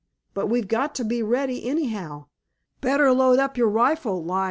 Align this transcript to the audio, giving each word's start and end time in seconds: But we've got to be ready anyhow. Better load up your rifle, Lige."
But 0.33 0.47
we've 0.47 0.67
got 0.67 0.95
to 0.95 1.03
be 1.05 1.21
ready 1.21 1.69
anyhow. 1.69 2.25
Better 2.81 3.11
load 3.13 3.37
up 3.37 3.55
your 3.55 3.69
rifle, 3.69 4.23
Lige." 4.25 4.39